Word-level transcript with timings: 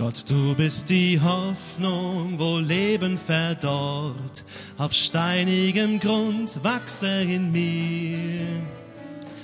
Gott, 0.00 0.24
du 0.30 0.54
bist 0.54 0.88
die 0.88 1.20
Hoffnung, 1.20 2.38
wo 2.38 2.56
Leben 2.56 3.18
verdorrt, 3.18 4.44
auf 4.78 4.94
steinigem 4.94 6.00
Grund 6.00 6.64
wachse 6.64 7.20
in 7.20 7.52
mir. 7.52 8.46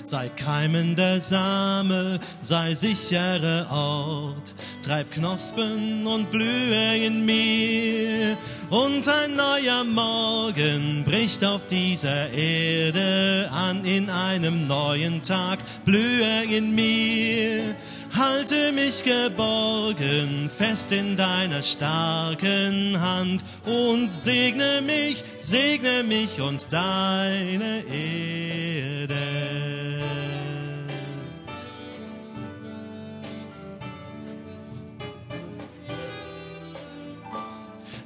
Sei 0.03 0.29
keimender 0.29 1.21
Same, 1.21 2.17
sei 2.41 2.73
sicherer 2.73 3.67
Ort, 3.69 4.55
treib 4.81 5.11
Knospen 5.11 6.07
und 6.07 6.31
Blühe 6.31 7.05
in 7.05 7.23
mir. 7.23 8.35
Und 8.71 9.07
ein 9.07 9.35
neuer 9.35 9.83
Morgen 9.83 11.03
bricht 11.05 11.45
auf 11.45 11.67
dieser 11.67 12.31
Erde 12.31 13.47
an 13.53 13.85
in 13.85 14.09
einem 14.09 14.65
neuen 14.65 15.21
Tag, 15.21 15.59
Blühe 15.85 16.45
in 16.49 16.73
mir. 16.73 17.75
Halte 18.17 18.71
mich 18.71 19.03
geborgen 19.03 20.49
fest 20.49 20.91
in 20.91 21.15
deiner 21.15 21.61
starken 21.61 22.99
Hand 22.99 23.43
und 23.65 24.09
segne 24.11 24.81
mich, 24.81 25.23
segne 25.37 26.03
mich 26.03 26.41
und 26.41 26.67
deine 26.71 27.83
Erde. 27.91 29.15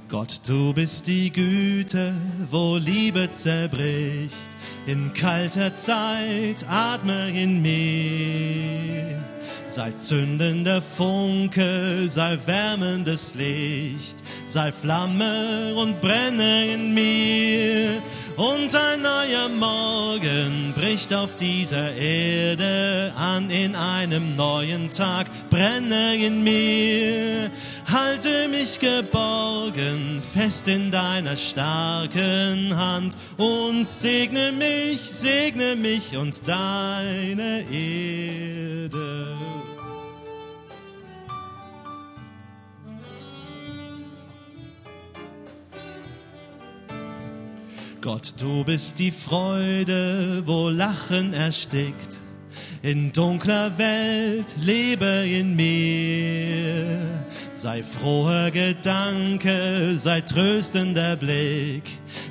Gott, 0.10 0.42
du 0.46 0.74
bist 0.74 1.08
die 1.08 1.32
Güte, 1.32 2.14
wo 2.50 2.76
Liebe 2.76 3.32
zerbricht. 3.32 4.50
In 4.86 5.14
kalter 5.14 5.74
Zeit 5.74 6.66
atme 6.68 7.30
in 7.30 7.62
mir. 7.62 9.21
Sei 9.72 9.92
zündender 9.92 10.82
Funke, 10.82 12.10
sei 12.10 12.38
wärmendes 12.46 13.36
Licht, 13.36 14.18
sei 14.50 14.70
Flamme 14.70 15.74
und 15.76 16.02
brenne 16.02 16.74
in 16.74 16.94
mir. 16.94 18.02
Und 18.36 18.76
ein 18.76 19.02
neuer 19.02 19.48
Morgen 19.48 20.74
bricht 20.76 21.14
auf 21.14 21.38
dieser 21.38 21.96
Erde 21.96 23.14
an 23.16 23.50
in 23.50 23.78
einem 23.78 24.36
neuen 24.36 24.90
Tag, 24.90 25.28
brenne 25.50 26.16
in 26.16 26.44
mir. 26.44 27.50
Halte 27.90 28.50
mich 28.50 28.78
geborgen 28.78 30.22
fest 30.22 30.68
in 30.68 30.92
deiner 30.92 31.38
starken 31.38 32.76
Hand 32.76 33.16
und 33.38 33.88
segne 33.88 34.52
mich, 34.52 35.00
segne 35.00 35.78
mich 35.78 36.18
und 36.18 36.46
deine 36.46 37.64
Erde. 37.72 39.61
Gott, 48.02 48.34
du 48.40 48.64
bist 48.64 48.98
die 48.98 49.12
Freude, 49.12 50.42
wo 50.48 50.70
Lachen 50.70 51.34
erstickt. 51.34 52.20
In 52.82 53.12
dunkler 53.12 53.78
Welt 53.78 54.48
lebe 54.66 55.06
in 55.06 55.56
mir. 55.56 56.98
Sei 57.54 57.84
froher 57.84 58.50
Gedanke, 58.50 59.96
sei 59.98 60.22
tröstender 60.22 61.16
Blick, 61.16 61.84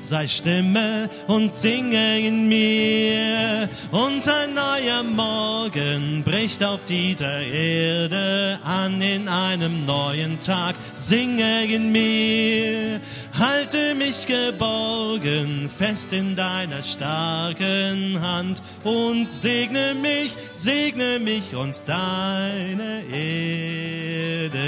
sei 0.03 0.27
Stimme 0.27 1.09
und 1.29 1.55
singe 1.55 2.19
in 2.19 2.49
mir. 2.49 3.69
Und 3.91 4.29
ein 4.29 4.55
neuer 4.55 5.03
Morgen 5.03 6.23
bricht 6.23 6.63
auf 6.63 6.85
dieser 6.85 7.41
Erde 7.41 8.61
an 8.65 9.03
in 9.03 9.27
einem 9.27 9.85
neuen 9.85 10.39
Tag. 10.39 10.77
Singe 10.95 11.65
in 11.65 11.91
mir, 11.91 13.01
halte 13.37 13.97
mich 13.97 14.29
geborgen 14.29 15.69
fest 15.69 16.13
in 16.13 16.37
deiner 16.37 16.85
starken 16.85 18.21
Hand 18.21 18.63
und 18.85 19.29
segne 19.29 19.95
mich, 20.01 20.37
segne 20.55 21.19
mich 21.19 21.57
und 21.57 21.83
deine 21.85 23.03
Erde. 23.13 24.61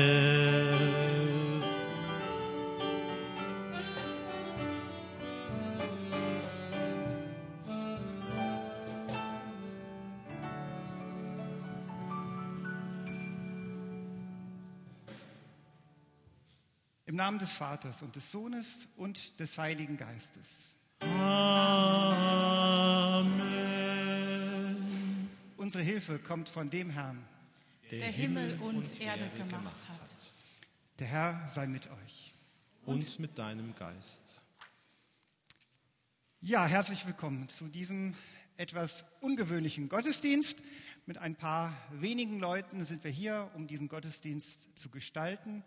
Im 17.12 17.16
Namen 17.16 17.38
des 17.38 17.52
Vaters 17.52 18.00
und 18.00 18.16
des 18.16 18.32
Sohnes 18.32 18.88
und 18.96 19.38
des 19.38 19.58
Heiligen 19.58 19.98
Geistes. 19.98 20.78
Amen. 21.00 21.18
Unsere 25.58 25.84
Hilfe 25.84 26.18
kommt 26.18 26.48
von 26.48 26.70
dem 26.70 26.88
Herrn. 26.88 27.22
der 27.90 28.00
Himmel 28.10 28.58
und 28.62 28.98
Erde 28.98 29.28
gemacht 29.36 29.76
hat. 29.90 30.00
Der 31.00 31.06
Herr 31.06 31.50
sei 31.50 31.66
mit 31.66 31.86
euch. 31.90 32.32
Und 32.86 33.18
mit 33.18 33.36
deinem 33.36 33.74
Geist. 33.74 34.40
Ja, 36.40 36.64
herzlich 36.64 37.06
willkommen 37.06 37.46
zu 37.50 37.68
diesem 37.68 38.14
etwas 38.56 39.04
ungewöhnlichen 39.20 39.90
Gottesdienst. 39.90 40.60
Mit 41.04 41.18
ein 41.18 41.34
paar 41.36 41.76
wenigen 41.90 42.40
Leuten 42.40 42.86
sind 42.86 43.04
wir 43.04 43.10
hier, 43.10 43.50
um 43.52 43.66
diesen 43.66 43.88
Gottesdienst 43.88 44.78
zu 44.78 44.88
gestalten, 44.88 45.62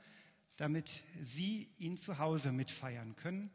damit 0.58 1.04
Sie 1.22 1.70
ihn 1.80 1.98
zu 1.98 2.18
Hause 2.18 2.52
mitfeiern 2.52 3.16
können. 3.16 3.50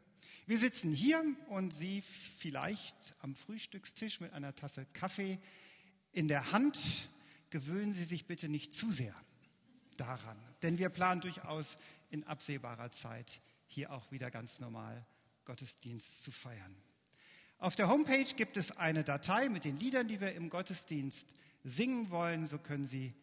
Wir 0.45 0.57
sitzen 0.57 0.91
hier 0.91 1.23
und 1.49 1.73
Sie 1.73 2.01
vielleicht 2.01 2.95
am 3.21 3.35
Frühstückstisch 3.35 4.19
mit 4.19 4.33
einer 4.33 4.55
Tasse 4.55 4.85
Kaffee 4.93 5.39
in 6.11 6.27
der 6.27 6.51
Hand. 6.51 7.09
Gewöhnen 7.49 7.93
Sie 7.93 8.03
sich 8.03 8.25
bitte 8.25 8.49
nicht 8.49 8.73
zu 8.73 8.91
sehr 8.91 9.15
daran, 9.97 10.37
denn 10.61 10.77
wir 10.77 10.89
planen 10.89 11.21
durchaus 11.21 11.77
in 12.09 12.23
absehbarer 12.23 12.91
Zeit 12.91 13.39
hier 13.67 13.91
auch 13.91 14.11
wieder 14.11 14.31
ganz 14.31 14.59
normal 14.59 15.01
Gottesdienst 15.45 16.23
zu 16.23 16.31
feiern. 16.31 16.75
Auf 17.57 17.75
der 17.75 17.87
Homepage 17.87 18.33
gibt 18.35 18.57
es 18.57 18.77
eine 18.77 19.03
Datei 19.03 19.47
mit 19.49 19.65
den 19.65 19.77
Liedern, 19.77 20.07
die 20.07 20.19
wir 20.19 20.33
im 20.33 20.49
Gottesdienst 20.49 21.33
singen 21.63 22.09
wollen. 22.09 22.47
So 22.47 22.57
können 22.57 22.85
Sie 22.85 23.13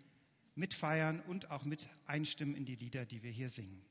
mitfeiern 0.59 1.21
und 1.21 1.51
auch 1.51 1.65
mit 1.65 1.89
einstimmen 2.07 2.55
in 2.55 2.65
die 2.65 2.77
Lieder, 2.77 3.07
die 3.07 3.23
wir 3.23 3.31
hier 3.31 3.49
singen. 3.49 3.83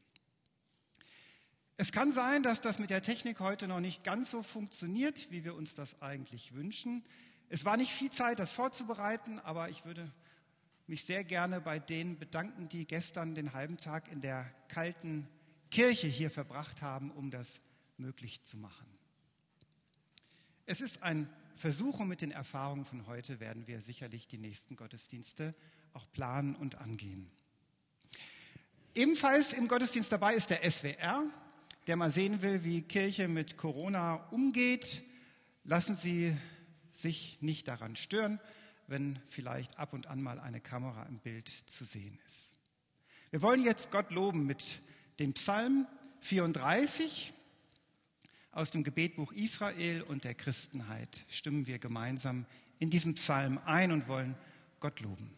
Es 1.78 1.92
kann 1.92 2.12
sein, 2.12 2.44
dass 2.44 2.62
das 2.62 2.80
mit 2.80 2.90
der 2.90 3.02
Technik 3.02 3.40
heute 3.40 3.68
noch 3.68 3.80
nicht 3.80 4.04
ganz 4.04 4.32
so 4.32 4.42
funktioniert, 4.42 5.32
wie 5.32 5.44
wir 5.44 5.56
uns 5.56 5.76
das 5.76 6.02
eigentlich 6.02 6.54
wünschen. 6.54 7.04
Es 7.50 7.66
war 7.66 7.78
nicht 7.78 7.92
viel 7.92 8.10
Zeit, 8.10 8.40
das 8.40 8.52
vorzubereiten, 8.52 9.40
aber 9.40 9.70
ich 9.70 9.86
würde 9.86 10.12
mich 10.88 11.04
sehr 11.04 11.24
gerne 11.24 11.62
bei 11.62 11.80
denen 11.80 12.18
bedanken, 12.18 12.68
die 12.68 12.86
gestern 12.86 13.36
den 13.36 13.54
halben 13.54 13.78
Tag 13.78 14.12
in 14.12 14.22
der 14.22 14.52
kalten 14.70 15.28
Kirche 15.70 16.08
hier 16.08 16.32
verbracht 16.32 16.82
haben, 16.82 17.12
um 17.12 17.30
das 17.30 17.60
möglich 17.98 18.44
zu 18.44 18.58
machen. 18.58 18.88
Es 20.66 20.82
ist 20.82 21.04
ein 21.04 21.32
Versuch 21.56 22.00
und 22.00 22.08
mit 22.08 22.22
den 22.22 22.32
Erfahrungen 22.32 22.86
von 22.86 23.06
heute 23.08 23.40
werden 23.40 23.68
wir 23.68 23.82
sicherlich 23.82 24.28
die 24.28 24.38
nächsten 24.38 24.76
Gottesdienste 24.76 25.54
auch 25.94 26.12
planen 26.12 26.56
und 26.56 26.82
angehen. 26.82 27.30
Ebenfalls 28.96 29.54
im 29.54 29.68
Gottesdienst 29.68 30.12
dabei 30.12 30.34
ist 30.34 30.50
der 30.50 30.70
SWR, 30.70 31.24
der 31.86 31.96
mal 31.96 32.12
sehen 32.12 32.42
will, 32.42 32.64
wie 32.64 32.82
Kirche 32.82 33.28
mit 33.28 33.58
Corona 33.58 34.16
umgeht. 34.32 35.04
Lassen 35.64 35.96
Sie 35.96 36.36
sich 36.94 37.42
nicht 37.42 37.68
daran 37.68 37.96
stören, 37.96 38.40
wenn 38.88 39.20
vielleicht 39.28 39.78
ab 39.78 39.94
und 39.94 40.08
an 40.08 40.22
mal 40.22 40.40
eine 40.40 40.60
Kamera 40.60 41.04
im 41.04 41.20
Bild 41.20 41.48
zu 41.48 41.86
sehen 41.86 42.18
ist. 42.26 42.56
Wir 43.30 43.42
wollen 43.42 43.62
jetzt 43.62 43.92
Gott 43.92 44.12
loben 44.12 44.46
mit 44.46 44.80
dem 45.20 45.34
Psalm 45.34 45.86
34 46.22 47.34
aus 48.52 48.72
dem 48.72 48.84
Gebetbuch 48.84 49.32
Israel 49.34 50.02
und 50.02 50.24
der 50.24 50.34
Christenheit. 50.34 51.26
Stimmen 51.30 51.68
wir 51.68 51.78
gemeinsam 51.78 52.46
in 52.80 52.90
diesem 52.90 53.14
Psalm 53.16 53.60
ein 53.66 53.92
und 53.92 54.08
wollen 54.08 54.36
Gott 54.80 55.00
loben. 55.02 55.37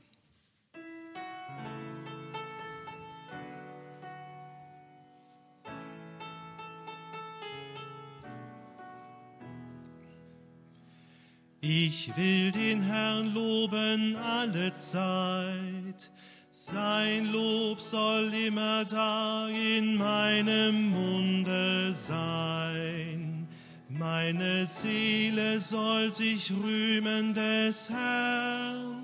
Ich 11.62 12.16
will 12.16 12.52
den 12.52 12.82
Herrn 12.82 13.34
loben 13.34 14.16
alle 14.16 14.74
Zeit. 14.74 16.10
Sein 16.52 17.32
Lob 17.32 17.80
soll 17.80 18.34
immer 18.34 18.86
da 18.86 19.48
in 19.50 19.96
meinem 19.96 20.90
Munde 20.90 21.94
sein. 21.94 23.48
Meine 23.88 24.66
Seele 24.66 25.60
soll 25.60 26.12
sich 26.12 26.52
rühmen 26.52 27.34
des 27.34 27.90
Herrn. 27.90 28.99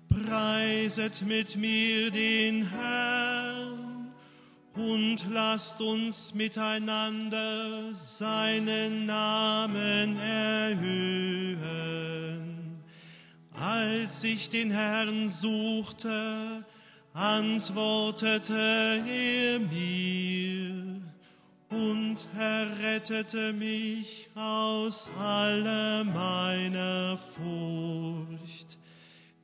Preiset 0.10 1.22
mit 1.24 1.56
mir 1.56 2.12
den 2.12 2.70
Herrn 2.70 4.12
und 4.76 5.26
lasst 5.32 5.82
uns 5.82 6.34
miteinander 6.34 7.94
seinen 7.94 9.06
Namen 9.06 10.18
erhöhen. 10.20 11.58
Als 13.60 14.24
ich 14.24 14.50
den 14.50 14.72
Herrn 14.72 15.30
suchte, 15.30 16.66
antwortete 17.14 18.54
er 19.08 19.60
mir 19.60 20.97
und 21.70 22.18
errettete 22.38 23.54
mich 23.54 24.30
aus 24.36 25.10
aller 25.20 26.04
meiner 26.04 27.18
Furcht. 27.18 28.78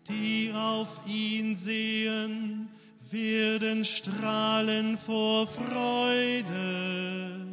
Die 0.07 0.51
auf 0.53 1.01
ihn 1.07 1.55
sehen, 1.55 2.69
werden 3.09 3.83
strahlen 3.83 4.97
vor 4.97 5.45
Freude 5.45 7.43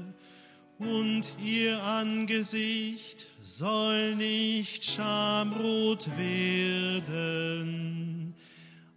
und 0.78 1.37
ihr 1.44 1.82
Angesicht 1.82 3.28
soll 3.43 4.14
nicht 4.17 4.82
schamrot 4.84 6.08
werden. 6.17 7.20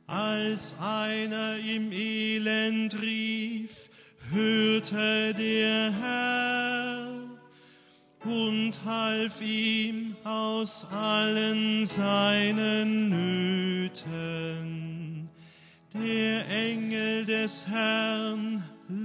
Als 0.08 0.76
einer 0.80 1.58
im 1.58 1.92
Elend 1.92 3.02
rief, 3.02 3.90
hörte 4.32 5.34
der 5.34 5.92
Herr 5.92 7.08
und 8.26 8.72
half 8.86 9.42
ihm 9.42 10.16
aus 10.24 10.86
allen 10.92 11.86
seinen 11.86 13.10
Nöten. 13.10 14.84
Der 15.94 16.50
Engel 16.50 17.26
des 17.26 17.68
Herrn 17.68 18.64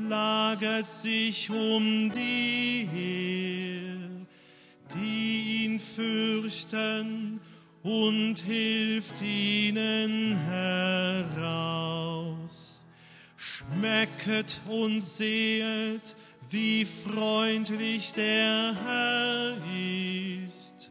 lagert 0.08 0.88
sich 0.88 1.50
um 1.50 2.10
die 2.12 2.88
her, 2.90 3.96
die 4.94 5.64
ihn 5.64 5.78
fürchten 5.78 7.40
und 7.82 8.38
hilft 8.38 9.20
ihnen 9.22 10.36
heraus. 10.48 12.17
Schmecket 13.78 14.60
und 14.68 15.02
sehet, 15.02 16.16
wie 16.50 16.84
freundlich 16.84 18.12
der 18.12 18.74
Herr 18.84 19.56
ist. 20.48 20.90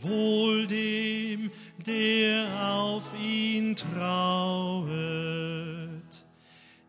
Wohl 0.00 0.66
dem, 0.66 1.50
der 1.86 2.74
auf 2.74 3.12
ihn 3.22 3.76
trauet. 3.76 4.90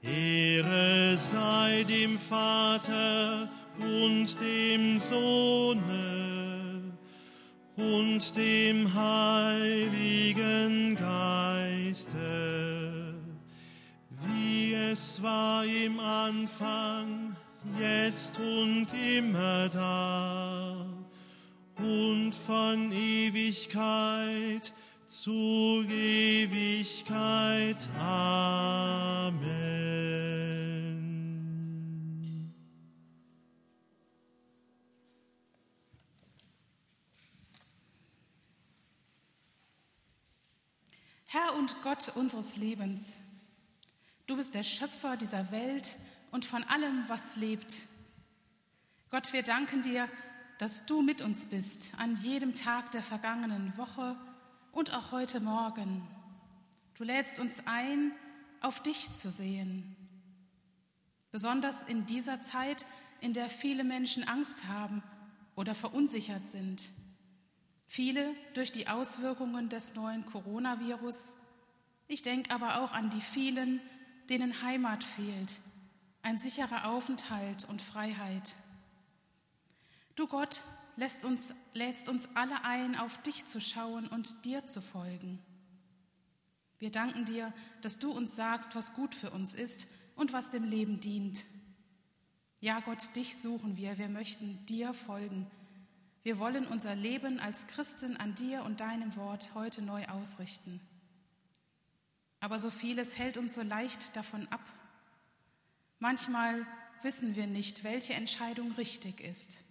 Ehre 0.02 1.16
sei 1.18 1.86
dem 1.88 2.18
Vater 2.18 3.52
und 3.80 4.36
dem 4.42 4.98
Sohne 4.98 6.82
und 7.76 8.36
dem 8.36 8.92
Heiligen 8.96 10.96
Geiste 10.96 12.53
es 14.94 15.22
war 15.24 15.66
im 15.66 16.00
Anfang, 16.00 17.36
jetzt 17.80 18.38
und 18.38 18.94
immer 18.94 19.68
da 19.70 20.86
und 21.78 22.36
von 22.36 22.92
Ewigkeit 22.92 24.72
zu 25.08 25.84
Ewigkeit. 25.90 27.78
Amen. 27.98 29.74
Herr 41.26 41.56
und 41.58 41.82
Gott 41.82 42.12
unseres 42.16 42.58
Lebens, 42.58 43.23
Du 44.26 44.38
bist 44.38 44.54
der 44.54 44.64
Schöpfer 44.64 45.18
dieser 45.18 45.52
Welt 45.52 45.98
und 46.32 46.46
von 46.46 46.64
allem, 46.64 47.04
was 47.08 47.36
lebt. 47.36 47.88
Gott, 49.10 49.34
wir 49.34 49.44
danken 49.44 49.82
dir, 49.82 50.08
dass 50.60 50.86
du 50.86 51.02
mit 51.02 51.22
uns 51.22 51.46
bist 51.46 51.96
an 52.00 52.16
jedem 52.16 52.56
Tag 52.56 52.92
der 52.92 53.04
vergangenen 53.04 53.78
Woche 53.78 54.16
und 54.72 54.94
auch 54.94 55.12
heute 55.12 55.42
Morgen. 55.42 56.08
Du 56.96 57.04
lädst 57.04 57.40
uns 57.40 57.68
ein, 57.68 58.14
auf 58.62 58.82
dich 58.82 59.14
zu 59.14 59.30
sehen. 59.30 59.96
Besonders 61.32 61.84
in 61.84 62.06
dieser 62.06 62.42
Zeit, 62.42 62.86
in 63.20 63.34
der 63.34 63.50
viele 63.50 63.84
Menschen 63.84 64.26
Angst 64.28 64.68
haben 64.68 65.04
oder 65.56 65.76
verunsichert 65.76 66.48
sind. 66.48 66.90
Viele 67.88 68.34
durch 68.54 68.72
die 68.72 68.88
Auswirkungen 68.88 69.68
des 69.68 69.96
neuen 69.96 70.26
Coronavirus. 70.26 71.36
Ich 72.08 72.22
denke 72.22 72.52
aber 72.52 72.82
auch 72.82 72.94
an 72.94 73.10
die 73.10 73.22
vielen, 73.22 73.82
denen 74.30 74.62
Heimat 74.62 75.04
fehlt, 75.04 75.60
ein 76.22 76.40
sicherer 76.40 76.86
Aufenthalt 76.90 77.68
und 77.70 77.82
Freiheit. 77.82 78.56
Du 80.16 80.28
Gott 80.28 80.62
lässt 80.96 81.26
uns, 81.26 81.54
lädst 81.74 82.08
uns 82.08 82.36
alle 82.36 82.64
ein, 82.64 82.96
auf 82.98 83.22
dich 83.24 83.46
zu 83.46 83.60
schauen 83.60 84.08
und 84.08 84.46
dir 84.46 84.66
zu 84.66 84.82
folgen. 84.82 85.40
Wir 86.80 86.92
danken 86.92 87.26
dir, 87.26 87.54
dass 87.82 88.00
du 88.00 88.12
uns 88.12 88.36
sagst, 88.36 88.76
was 88.76 88.94
gut 88.94 89.16
für 89.16 89.32
uns 89.32 89.54
ist 89.54 89.88
und 90.16 90.34
was 90.34 90.52
dem 90.52 90.64
Leben 90.64 91.00
dient. 91.00 91.46
Ja, 92.60 92.80
Gott, 92.80 93.16
dich 93.16 93.38
suchen 93.38 93.78
wir, 93.78 93.98
wir 93.98 94.10
möchten 94.10 94.66
dir 94.66 94.94
folgen. 94.94 95.48
Wir 96.24 96.40
wollen 96.40 96.66
unser 96.68 96.96
Leben 96.96 97.40
als 97.40 97.68
Christen 97.68 98.16
an 98.18 98.36
dir 98.36 98.64
und 98.64 98.80
deinem 98.80 99.16
Wort 99.18 99.52
heute 99.56 99.82
neu 99.82 100.06
ausrichten. 100.08 100.80
Aber 102.44 102.60
so 102.60 102.70
vieles 102.70 103.18
hält 103.18 103.38
uns 103.38 103.54
so 103.54 103.62
leicht 103.62 104.18
davon 104.18 104.46
ab. 104.50 104.60
Manchmal 106.00 106.68
wissen 107.02 107.38
wir 107.38 107.48
nicht, 107.48 107.86
welche 107.86 108.16
Entscheidung 108.16 108.74
richtig 108.74 109.22
ist, 109.22 109.64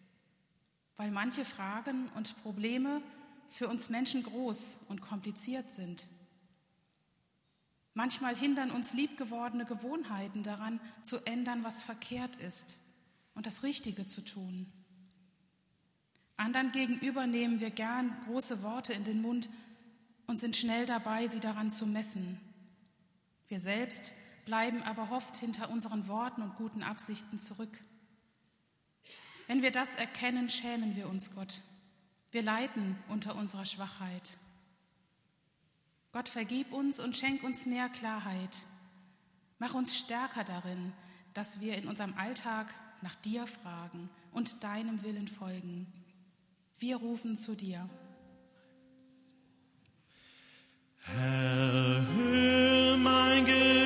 weil 0.97 1.11
manche 1.11 1.45
Fragen 1.45 2.09
und 2.17 2.35
Probleme 2.43 3.03
für 3.51 3.69
uns 3.69 3.91
Menschen 3.91 4.23
groß 4.23 4.87
und 4.89 5.03
kompliziert 5.03 5.71
sind. 5.71 6.07
Manchmal 7.93 8.35
hindern 8.35 8.71
uns 8.71 8.95
liebgewordene 8.95 9.67
Gewohnheiten 9.67 10.43
daran, 10.43 10.81
zu 11.03 11.19
ändern, 11.27 11.65
was 11.65 11.83
verkehrt 11.83 12.37
ist 12.37 12.87
und 13.35 13.45
das 13.45 13.65
Richtige 13.65 14.07
zu 14.07 14.23
tun. 14.23 14.73
Anderen 16.39 16.73
gegenüber 16.73 17.27
nehmen 17.27 17.61
wir 17.61 17.69
gern 17.69 18.19
große 18.25 18.63
Worte 18.63 18.95
in 18.95 19.05
den 19.05 19.21
Mund 19.21 19.51
und 20.27 20.39
sind 20.39 20.57
schnell 20.57 20.87
dabei, 20.87 21.29
sie 21.29 21.41
daran 21.41 21.71
zu 21.71 21.87
messen. 21.87 22.41
Wir 23.53 23.61
selbst 23.61 24.15
bleiben 24.47 24.83
aber 24.83 25.13
oft 25.13 25.37
hinter 25.37 25.69
unseren 25.69 26.09
Worten 26.09 26.41
und 26.41 26.57
guten 26.57 26.83
Absichten 26.83 27.39
zurück. 27.39 27.69
Wenn 29.47 29.61
wir 29.61 29.71
das 29.71 29.95
erkennen, 29.95 30.49
schämen 30.49 30.97
wir 30.97 31.07
uns 31.07 31.35
Gott. 31.35 31.61
Wir 32.31 32.41
leiden 32.41 32.97
unter 33.11 33.37
unserer 33.37 33.67
Schwachheit. 33.67 34.39
Gott, 36.13 36.31
vergib 36.31 36.73
uns 36.73 36.99
und 36.99 37.15
schenk 37.15 37.43
uns 37.43 37.67
mehr 37.67 37.91
Klarheit. 37.91 38.57
Mach 39.59 39.75
uns 39.75 39.99
stärker 39.99 40.45
darin, 40.45 40.95
dass 41.35 41.61
wir 41.61 41.77
in 41.77 41.89
unserem 41.89 42.15
Alltag 42.17 42.75
nach 43.03 43.17
dir 43.17 43.47
fragen 43.47 44.09
und 44.31 44.65
deinem 44.65 45.03
Willen 45.03 45.29
folgen. 45.29 45.93
Wir 46.79 46.97
rufen 46.97 47.37
zu 47.37 47.55
dir. 47.55 47.87
Herr, 51.05 52.07
hör 52.15 52.97
mein 52.97 53.45
Gebet, 53.45 53.82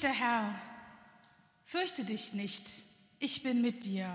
der 0.00 0.12
Herr, 0.12 0.54
fürchte 1.64 2.04
dich 2.04 2.32
nicht, 2.32 2.68
ich 3.18 3.42
bin 3.42 3.62
mit 3.62 3.84
dir. 3.84 4.08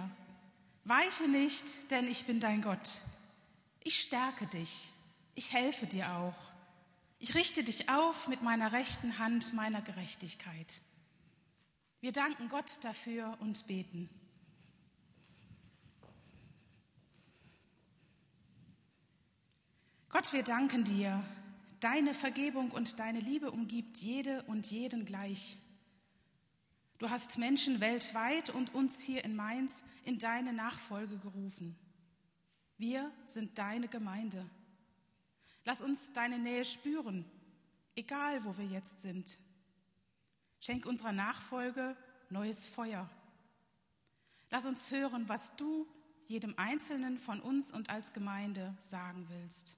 Weiche 0.85 1.27
nicht, 1.27 1.91
denn 1.91 2.07
ich 2.07 2.25
bin 2.25 2.39
dein 2.39 2.61
Gott. 2.61 2.99
Ich 3.83 4.01
stärke 4.01 4.47
dich, 4.47 4.89
ich 5.35 5.53
helfe 5.53 5.87
dir 5.87 6.11
auch. 6.11 6.35
Ich 7.19 7.35
richte 7.35 7.63
dich 7.63 7.89
auf 7.89 8.27
mit 8.27 8.41
meiner 8.41 8.73
rechten 8.73 9.17
Hand 9.17 9.53
meiner 9.53 9.81
Gerechtigkeit. 9.81 10.81
Wir 12.01 12.11
danken 12.11 12.49
Gott 12.49 12.79
dafür 12.81 13.37
und 13.39 13.65
beten. 13.67 14.09
Gott, 20.09 20.33
wir 20.33 20.43
danken 20.43 20.83
dir. 20.83 21.23
Deine 21.79 22.13
Vergebung 22.13 22.71
und 22.71 22.99
deine 22.99 23.19
Liebe 23.19 23.51
umgibt 23.51 23.97
jede 23.97 24.43
und 24.43 24.67
jeden 24.67 25.05
gleich. 25.05 25.57
Du 27.03 27.10
hast 27.10 27.38
Menschen 27.38 27.81
weltweit 27.81 28.50
und 28.50 28.74
uns 28.74 29.01
hier 29.01 29.25
in 29.25 29.36
Mainz 29.36 29.83
in 30.05 30.19
deine 30.19 30.53
Nachfolge 30.53 31.17
gerufen. 31.17 31.75
Wir 32.77 33.12
sind 33.25 33.57
deine 33.57 33.89
Gemeinde. 33.89 34.50
Lass 35.65 35.81
uns 35.81 36.13
deine 36.13 36.39
Nähe 36.39 36.63
spüren, 36.63 37.25
egal 37.98 38.45
wo 38.45 38.57
wir 38.57 38.63
jetzt 38.63 39.01
sind. 39.01 39.38
Schenk 40.62 40.86
unserer 40.86 41.12
Nachfolge 41.12 41.98
neues 42.29 42.65
Feuer. 42.65 43.10
Lass 44.50 44.65
uns 44.65 44.89
hören, 44.89 45.27
was 45.27 45.57
du 45.57 45.86
jedem 46.27 46.53
Einzelnen 46.55 47.19
von 47.19 47.41
uns 47.41 47.69
und 47.69 47.89
als 47.89 48.13
Gemeinde 48.13 48.77
sagen 48.79 49.27
willst. 49.29 49.77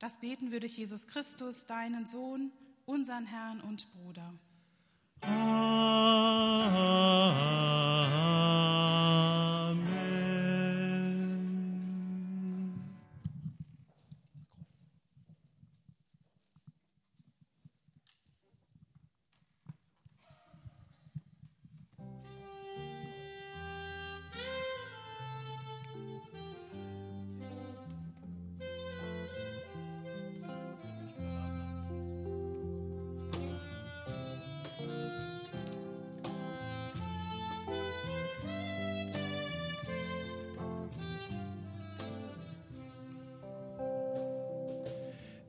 Das 0.00 0.18
beten 0.18 0.50
wir 0.50 0.58
durch 0.58 0.76
Jesus 0.76 1.06
Christus, 1.06 1.66
deinen 1.66 2.08
Sohn, 2.08 2.50
unseren 2.84 3.26
Herrn 3.26 3.60
und 3.60 3.92
Bruder. 3.92 4.34
Amen. 5.22 7.09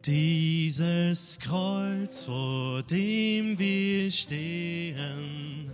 Dieses 0.03 1.37
Kreuz, 1.37 2.23
vor 2.23 2.81
dem 2.81 3.59
wir 3.59 4.09
stehen, 4.09 5.69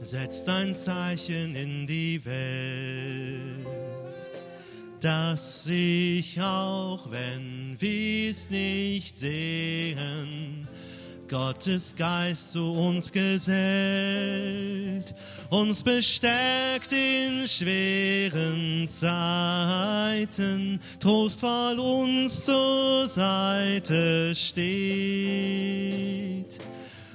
setzt 0.00 0.48
ein 0.48 0.74
Zeichen 0.74 1.54
in 1.54 1.86
die 1.86 2.24
Welt, 2.24 3.66
dass 5.00 5.62
sich 5.62 6.40
auch 6.40 7.08
wenn 7.12 7.76
wir 7.78 8.30
es 8.32 8.50
nicht 8.50 9.16
sehen, 9.16 10.66
Gottes 11.28 11.94
Geist 11.94 12.52
zu 12.52 12.72
uns 12.72 13.12
gesellt, 13.12 15.14
uns 15.50 15.82
bestärkt 15.82 16.90
in 16.92 17.46
schweren 17.46 18.88
Zeiten, 18.88 20.80
trostvoll 21.00 21.78
uns 21.78 22.46
zur 22.46 23.06
Seite 23.08 24.34
steht 24.34 26.58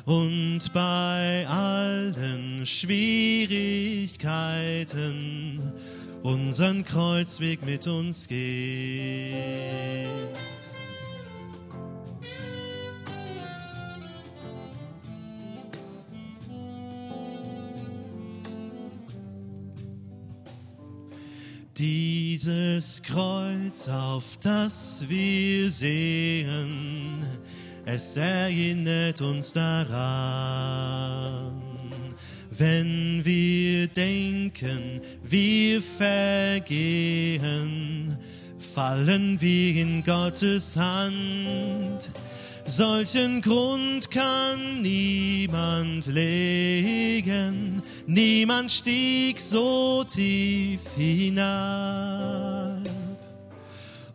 und 0.06 0.62
bei 0.74 1.48
allen 1.48 2.66
Schwierigkeiten 2.66 5.62
unseren 6.24 6.84
Kreuzweg 6.86 7.66
mit 7.66 7.88
uns 7.88 8.28
geht. 8.28 10.04
Dieses 21.78 23.02
Kreuz, 23.02 23.90
auf 23.90 24.38
das 24.44 25.06
wir 25.08 25.72
sehen, 25.72 27.26
es 27.84 28.16
erinnert 28.16 29.20
uns 29.22 29.54
daran. 29.54 29.92
Wenn 32.52 33.26
wir 33.26 33.88
denken, 33.88 35.02
wir 35.24 35.82
vergehen, 35.82 37.40
fallen 38.60 39.42
wir 39.42 39.82
in 39.82 40.04
Gottes 40.04 40.78
Hand. 40.78 42.12
Solchen 42.66 43.42
Grund 43.42 44.10
kann 44.10 44.82
niemand 44.82 46.08
legen, 46.08 47.82
niemand 48.08 48.72
stieg 48.72 49.40
so 49.40 50.04
tief 50.04 50.82
hinab. 50.96 52.80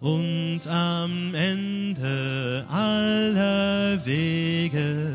Und 0.00 0.60
am 0.66 1.34
Ende 1.34 2.64
aller 2.68 4.04
Wege 4.06 5.12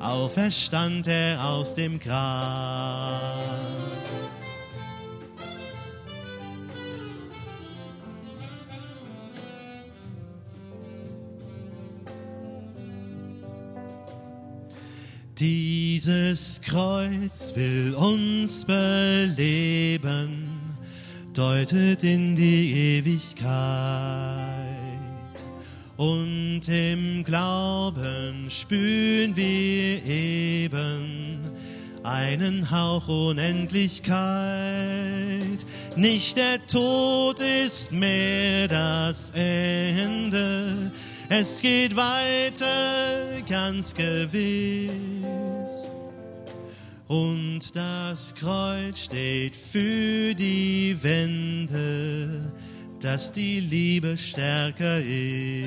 auferstand 0.00 1.06
er 1.06 1.42
aus 1.44 1.74
dem 1.74 1.98
Grab. 1.98 3.73
Dieses 15.44 16.62
Kreuz 16.62 17.52
will 17.54 17.94
uns 17.94 18.64
beleben, 18.64 20.48
deutet 21.34 22.02
in 22.02 22.34
die 22.34 22.96
Ewigkeit. 22.96 23.52
Und 25.98 26.62
im 26.66 27.22
Glauben 27.24 28.46
spüren 28.48 29.36
wir 29.36 30.02
eben 30.06 31.40
einen 32.04 32.70
Hauch 32.70 33.08
Unendlichkeit. 33.08 34.14
Nicht 35.94 36.38
der 36.38 36.66
Tod 36.66 37.38
ist 37.66 37.92
mehr 37.92 38.66
das 38.66 39.30
Ende, 39.34 40.90
es 41.28 41.60
geht 41.60 41.96
weiter 41.96 43.40
ganz 43.48 43.94
gewiss. 43.94 44.90
Und 47.06 47.76
das 47.76 48.34
Kreuz 48.34 48.98
steht 49.00 49.54
für 49.56 50.34
die 50.34 50.96
Wende, 51.02 52.52
dass 53.00 53.30
die 53.32 53.60
Liebe 53.60 54.16
stärker 54.16 55.00
ist. 55.00 55.64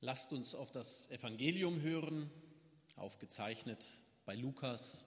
Lasst 0.00 0.32
uns 0.32 0.54
auf 0.54 0.70
das 0.70 1.10
Evangelium 1.10 1.80
hören, 1.80 2.30
aufgezeichnet 2.96 3.98
bei 4.26 4.34
Lukas 4.34 5.06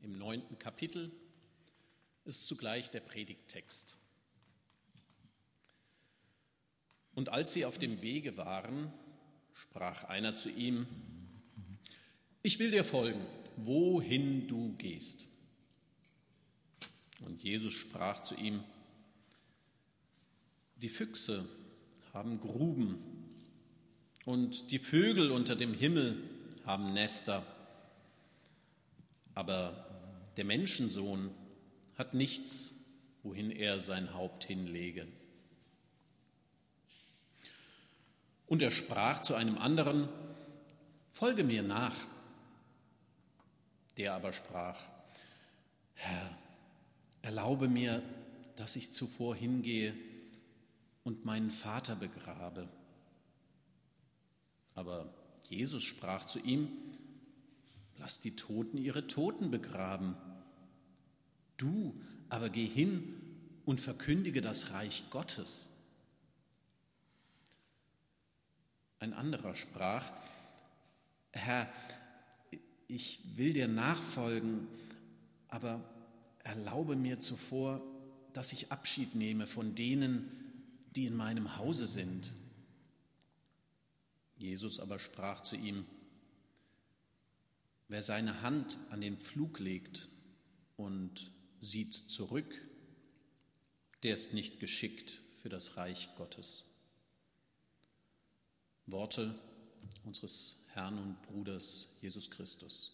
im 0.00 0.16
neunten 0.16 0.58
Kapitel, 0.58 1.12
ist 2.24 2.48
zugleich 2.48 2.90
der 2.90 3.00
Predigttext. 3.00 3.98
Und 7.14 7.28
als 7.28 7.52
sie 7.52 7.66
auf 7.66 7.78
dem 7.78 8.00
Wege 8.00 8.38
waren, 8.38 8.90
sprach 9.52 10.04
einer 10.04 10.34
zu 10.34 10.48
ihm, 10.48 10.86
ich 12.42 12.58
will 12.58 12.70
dir 12.70 12.84
folgen, 12.84 13.20
wohin 13.56 14.48
du 14.48 14.74
gehst. 14.78 15.26
Und 17.20 17.42
Jesus 17.42 17.74
sprach 17.74 18.22
zu 18.22 18.36
ihm, 18.36 18.64
die 20.76 20.88
Füchse 20.88 21.46
haben 22.14 22.40
Gruben 22.40 23.19
und 24.24 24.70
die 24.70 24.78
Vögel 24.78 25.30
unter 25.30 25.56
dem 25.56 25.74
Himmel 25.74 26.22
haben 26.64 26.92
Nester. 26.92 27.44
Aber 29.34 29.86
der 30.36 30.44
Menschensohn 30.44 31.30
hat 31.96 32.14
nichts, 32.14 32.74
wohin 33.22 33.50
er 33.50 33.80
sein 33.80 34.14
Haupt 34.14 34.44
hinlege. 34.44 35.06
Und 38.46 38.62
er 38.62 38.70
sprach 38.70 39.22
zu 39.22 39.34
einem 39.34 39.58
anderen, 39.58 40.08
Folge 41.12 41.44
mir 41.44 41.62
nach. 41.62 41.94
Der 43.96 44.14
aber 44.14 44.32
sprach, 44.32 44.78
Herr, 45.94 46.38
erlaube 47.22 47.68
mir, 47.68 48.02
dass 48.56 48.76
ich 48.76 48.94
zuvor 48.94 49.36
hingehe 49.36 49.94
und 51.04 51.24
meinen 51.24 51.50
Vater 51.50 51.96
begrabe. 51.96 52.68
Aber 54.80 55.12
Jesus 55.50 55.84
sprach 55.84 56.24
zu 56.24 56.38
ihm, 56.38 56.70
lass 57.98 58.18
die 58.20 58.34
Toten 58.34 58.78
ihre 58.78 59.06
Toten 59.06 59.50
begraben. 59.50 60.16
Du 61.58 62.00
aber 62.30 62.48
geh 62.48 62.64
hin 62.64 63.20
und 63.66 63.78
verkündige 63.78 64.40
das 64.40 64.70
Reich 64.70 65.10
Gottes. 65.10 65.68
Ein 69.00 69.12
anderer 69.12 69.54
sprach, 69.54 70.10
Herr, 71.32 71.70
ich 72.88 73.36
will 73.36 73.52
dir 73.52 73.68
nachfolgen, 73.68 74.66
aber 75.48 75.84
erlaube 76.42 76.96
mir 76.96 77.20
zuvor, 77.20 77.82
dass 78.32 78.54
ich 78.54 78.72
Abschied 78.72 79.14
nehme 79.14 79.46
von 79.46 79.74
denen, 79.74 80.30
die 80.96 81.04
in 81.04 81.16
meinem 81.16 81.58
Hause 81.58 81.86
sind. 81.86 82.32
Jesus 84.40 84.80
aber 84.80 84.98
sprach 84.98 85.42
zu 85.42 85.56
ihm, 85.56 85.84
wer 87.88 88.02
seine 88.02 88.42
Hand 88.42 88.78
an 88.90 89.00
den 89.00 89.18
Pflug 89.18 89.58
legt 89.58 90.08
und 90.76 91.30
sieht 91.60 91.94
zurück, 91.94 92.54
der 94.02 94.14
ist 94.14 94.32
nicht 94.32 94.60
geschickt 94.60 95.18
für 95.42 95.50
das 95.50 95.76
Reich 95.76 96.08
Gottes. 96.16 96.64
Worte 98.86 99.38
unseres 100.04 100.56
Herrn 100.72 100.98
und 100.98 101.22
Bruders 101.22 101.88
Jesus 102.00 102.30
Christus. 102.30 102.92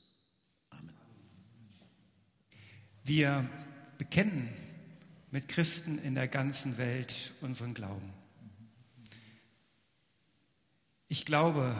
Amen. 0.71 0.95
Wir 3.05 3.49
bekennen 3.99 4.49
mit 5.31 5.49
Christen 5.49 5.99
in 5.99 6.15
der 6.15 6.29
ganzen 6.29 6.77
Welt 6.77 7.33
unseren 7.41 7.75
Glauben. 7.75 8.16
Ich 11.09 11.25
glaube 11.25 11.73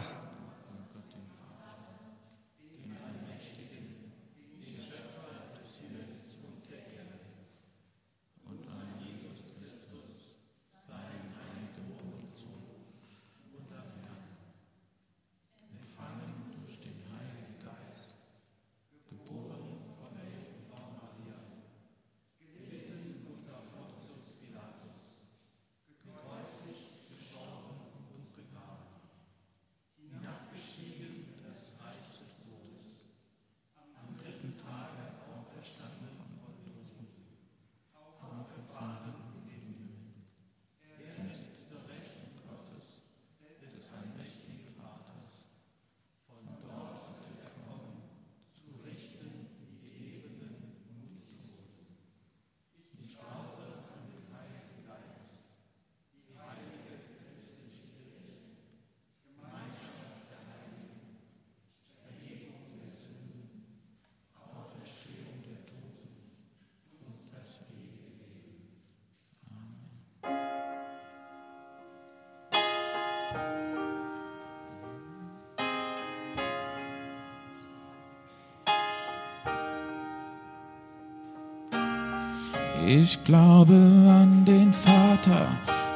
Ich 82.89 83.21
glaube 83.25 83.73
an 83.73 84.45
den 84.45 84.71
Vater, 84.71 85.49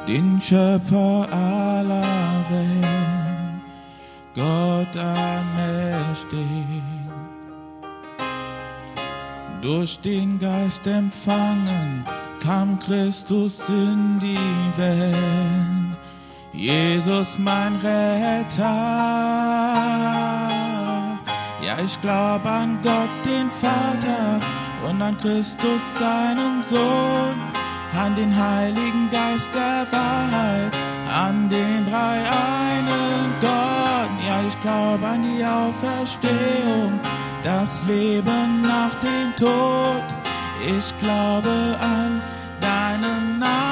den 0.10 0.42
Schöpfer 0.42 1.26
aller 1.32 2.44
Welt, 2.50 3.62
Gott 4.36 4.98
allmächtig. 4.98 6.84
Durch 9.62 10.02
den 10.02 10.38
Geist 10.38 10.86
empfangen 10.86 12.06
kam 12.42 12.78
Christus 12.80 13.70
in 13.70 14.20
die 14.20 14.78
Welt, 14.78 15.98
Jesus 16.52 17.40
mein 17.40 17.78
Retter. 17.78 18.66
Ja, 21.66 21.78
ich 21.86 22.02
glaube 22.02 22.50
an 22.50 22.80
Gott, 22.82 23.26
den 23.26 23.50
Vater, 23.50 24.42
und 24.88 25.02
an 25.02 25.18
Christus 25.18 25.98
seinen 25.98 26.62
Sohn, 26.62 27.40
an 27.94 28.16
den 28.16 28.36
Heiligen 28.36 29.10
Geist 29.10 29.54
der 29.54 29.86
Wahrheit, 29.92 30.74
an 31.14 31.50
den 31.50 31.86
drei 31.90 32.18
einen 32.18 33.34
Gott. 33.42 34.10
Ja, 34.28 34.42
ich 34.48 34.60
glaube 34.62 35.06
an 35.06 35.22
die 35.22 35.44
Auferstehung, 35.44 37.00
das 37.44 37.84
Leben 37.84 38.62
nach 38.62 38.96
dem 38.96 39.36
Tod. 39.36 40.04
Ich 40.64 40.98
glaube 41.00 41.78
an 41.80 42.22
deinen 42.60 43.40
Namen, 43.40 43.71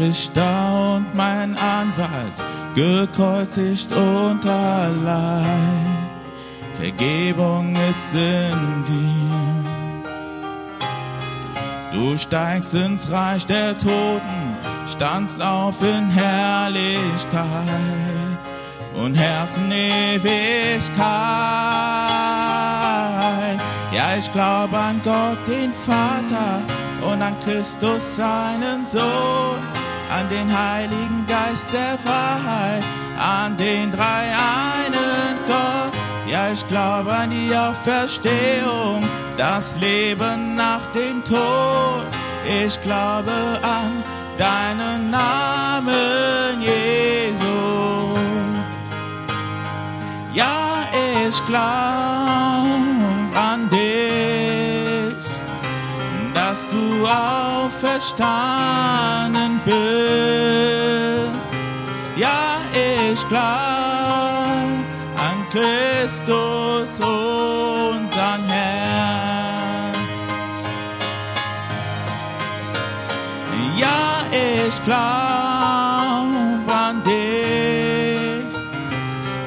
Richter 0.00 0.96
und 0.96 1.14
mein 1.14 1.56
Anwalt, 1.58 2.42
gekreuzigt 2.74 3.92
und 3.92 4.46
allein. 4.46 6.08
Vergebung 6.72 7.76
ist 7.90 8.14
in 8.14 8.84
dir. 8.84 9.60
Du 11.92 12.16
steigst 12.16 12.74
ins 12.74 13.10
Reich 13.10 13.44
der 13.44 13.76
Toten, 13.76 14.56
standst 14.90 15.42
auf 15.42 15.82
in 15.82 16.08
Herrlichkeit 16.10 17.38
und 18.94 19.14
herrst 19.16 19.58
in 19.58 19.70
Ewigkeit. 19.70 21.00
Ja, 23.92 24.16
ich 24.18 24.32
glaube 24.32 24.78
an 24.78 25.02
Gott, 25.04 25.46
den 25.46 25.72
Vater, 25.72 26.62
und 27.02 27.22
an 27.22 27.38
Christus 27.40 28.16
seinen 28.16 28.84
Sohn, 28.84 29.62
an 30.10 30.28
den 30.28 30.56
Heiligen 30.56 31.24
Geist 31.26 31.72
der 31.72 31.96
Wahrheit, 32.04 32.82
an 33.18 33.56
den 33.56 33.90
drei 33.92 34.22
einen 34.82 35.38
Gott. 35.46 35.92
Ja, 36.26 36.50
ich 36.52 36.66
glaube 36.68 37.12
an 37.12 37.30
die 37.30 37.54
Auferstehung, 37.56 39.04
das 39.36 39.78
Leben 39.78 40.54
nach 40.56 40.86
dem 40.92 41.24
Tod. 41.24 42.06
Ich 42.44 42.80
glaube 42.82 43.32
an 43.62 44.02
deinen 44.36 45.10
Namen, 45.10 46.60
Jesus. 46.60 47.50
Ja, 50.32 50.82
ich 51.28 51.46
glaube 51.46 51.70
an 53.36 53.69
dass 56.34 56.66
du 56.68 57.06
auferstanden 57.06 59.60
bist. 59.64 59.76
Ja, 62.16 62.58
ich 62.72 63.28
glaube 63.28 63.50
an 65.16 65.48
Christus, 65.50 67.00
unseren 67.00 68.44
Herrn. 68.48 69.94
Ja, 73.76 74.22
ich 74.30 74.82
glaube 74.84 76.72
an 76.72 77.02
dich, 77.04 78.44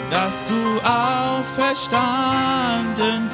dass 0.10 0.44
du 0.46 0.82
auferstanden 0.82 3.28
bist. 3.28 3.33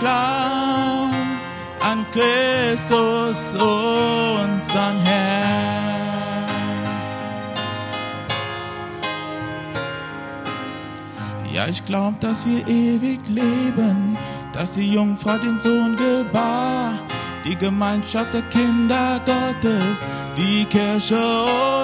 Ich 0.00 0.06
glaube 0.06 1.14
an 1.80 2.06
Christus, 2.12 3.54
unseren 3.54 5.00
Herrn. 5.02 6.48
Ja, 11.52 11.66
ich 11.68 11.84
glaube, 11.84 12.16
dass 12.20 12.46
wir 12.46 12.66
ewig 12.66 13.20
leben, 13.28 14.16
dass 14.52 14.72
die 14.72 14.92
Jungfrau 14.92 15.36
den 15.36 15.58
Sohn 15.58 15.96
gebar, 15.96 16.94
die 17.44 17.56
Gemeinschaft 17.56 18.32
der 18.32 18.42
Kinder 18.42 19.20
Gottes, 19.26 20.06
die 20.36 20.64
Kirche 20.64 21.20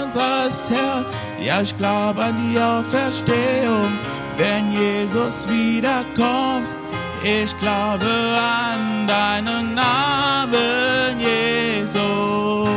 unseres 0.02 0.70
Herrn. 0.70 1.04
Ja, 1.42 1.60
ich 1.60 1.76
glaube 1.76 2.22
an 2.22 2.36
die 2.36 2.58
Auferstehung, 2.58 3.98
wenn 4.38 4.72
Jesus 4.72 5.46
wiederkommt. 5.48 6.85
Ich 7.28 7.58
glaube 7.58 8.06
an 8.06 9.08
deinen 9.08 9.74
Namen, 9.74 11.18
Jesus. 11.18 12.68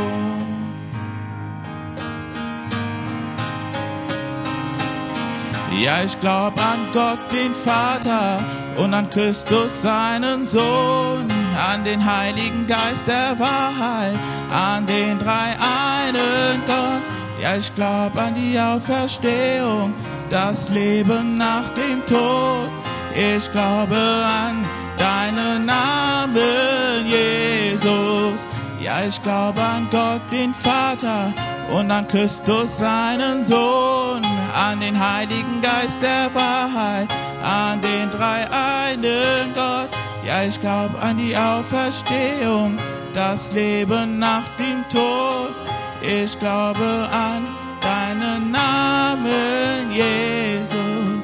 Ja, 5.80 6.02
ich 6.04 6.18
glaub 6.18 6.58
an 6.58 6.80
Gott, 6.92 7.20
den 7.30 7.54
Vater 7.54 8.40
und 8.76 8.92
an 8.92 9.08
Christus, 9.08 9.82
seinen 9.82 10.44
Sohn, 10.44 11.30
an 11.56 11.84
den 11.84 12.04
Heiligen 12.04 12.66
Geist 12.66 13.06
der 13.06 13.38
Wahrheit, 13.38 14.18
an 14.52 14.84
den 14.84 15.16
drei 15.20 15.54
einen 15.94 16.60
Gott. 16.66 17.02
Ja, 17.40 17.54
ich 17.54 17.72
glaub 17.76 18.16
an 18.16 18.34
die 18.34 18.58
Auferstehung, 18.58 19.94
das 20.28 20.70
Leben 20.70 21.38
nach 21.38 21.68
dem 21.68 22.04
Tod. 22.04 22.68
Ich 23.14 23.50
glaube 23.50 23.96
an 23.96 24.64
deinen 24.96 25.66
Namen, 25.66 27.06
Jesus. 27.06 28.46
Ja, 28.80 29.02
ich 29.06 29.22
glaube 29.22 29.60
an 29.60 29.88
Gott, 29.90 30.22
den 30.32 30.54
Vater 30.54 31.32
und 31.70 31.90
an 31.90 32.06
Christus, 32.08 32.78
seinen 32.78 33.44
Sohn, 33.44 34.24
an 34.54 34.80
den 34.80 34.98
Heiligen 34.98 35.60
Geist 35.60 36.02
der 36.02 36.34
Wahrheit, 36.34 37.08
an 37.42 37.80
den 37.80 38.10
drei 38.10 38.46
einen 38.50 39.52
Gott. 39.54 39.90
Ja, 40.24 40.42
ich 40.42 40.60
glaube 40.60 40.98
an 41.00 41.18
die 41.18 41.36
Auferstehung, 41.36 42.78
das 43.12 43.52
Leben 43.52 44.18
nach 44.18 44.48
dem 44.56 44.84
Tod. 44.88 45.54
Ich 46.00 46.38
glaube 46.38 47.08
an 47.10 47.46
deinen 47.80 48.50
Namen, 48.50 49.92
Jesus. 49.92 51.19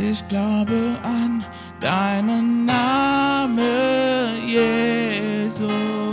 Ich 0.00 0.26
glaube 0.28 0.96
an 1.02 1.44
deinen 1.80 2.64
Namen, 2.66 3.58
Jesus. 4.46 6.07